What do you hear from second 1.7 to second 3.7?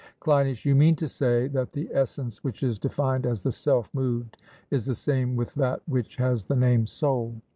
the essence which is defined as the